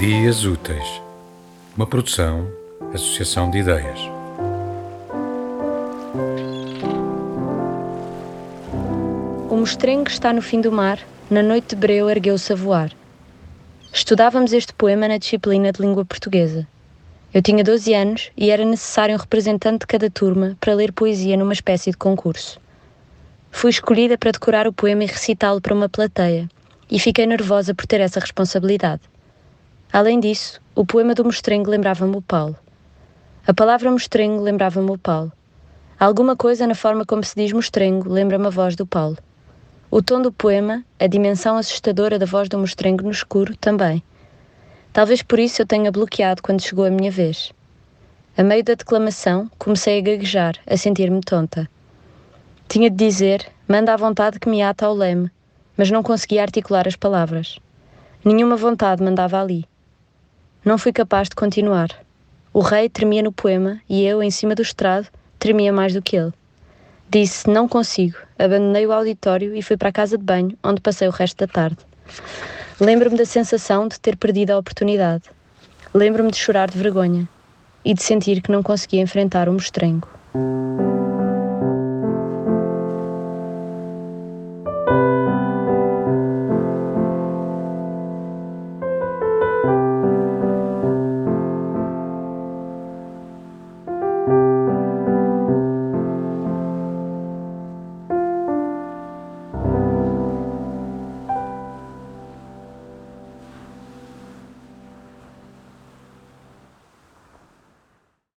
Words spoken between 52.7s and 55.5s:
de dizer, manda à vontade que me ata ao leme,